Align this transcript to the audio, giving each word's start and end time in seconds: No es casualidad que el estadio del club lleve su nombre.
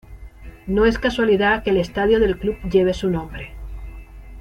No 0.65 0.85
es 0.87 0.97
casualidad 0.97 1.61
que 1.61 1.69
el 1.69 1.77
estadio 1.77 2.19
del 2.19 2.39
club 2.39 2.55
lleve 2.67 2.95
su 2.95 3.11
nombre. 3.11 3.51